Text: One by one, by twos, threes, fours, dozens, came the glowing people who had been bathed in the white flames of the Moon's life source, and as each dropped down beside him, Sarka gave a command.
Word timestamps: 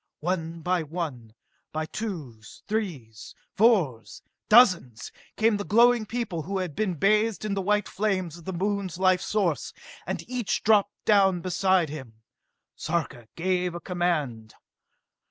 One 0.21 0.61
by 0.61 0.81
one, 0.81 1.35
by 1.71 1.85
twos, 1.85 2.63
threes, 2.67 3.35
fours, 3.55 4.23
dozens, 4.49 5.11
came 5.37 5.57
the 5.57 5.63
glowing 5.63 6.07
people 6.07 6.41
who 6.41 6.57
had 6.57 6.75
been 6.75 6.95
bathed 6.95 7.45
in 7.45 7.53
the 7.53 7.61
white 7.61 7.87
flames 7.87 8.39
of 8.39 8.45
the 8.45 8.51
Moon's 8.53 8.97
life 8.97 9.21
source, 9.21 9.73
and 10.07 10.19
as 10.23 10.27
each 10.27 10.63
dropped 10.63 11.05
down 11.05 11.41
beside 11.41 11.89
him, 11.89 12.23
Sarka 12.75 13.27
gave 13.35 13.75
a 13.75 13.79
command. 13.79 14.55